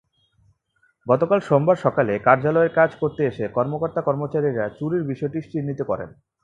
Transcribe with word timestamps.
গতকাল 1.07 1.39
সোমবার 1.39 1.77
সকালে 1.77 2.13
কার্যালয়ে 2.19 2.75
কাজ 2.75 2.89
করতে 2.95 3.21
এসে 3.25 3.45
কর্মকর্তা-কর্মচারীরা 3.55 4.65
চুরির 4.77 5.03
বিষয়টি 5.03 5.39
চিহ্নিত 5.51 5.79
করেন। 5.81 6.09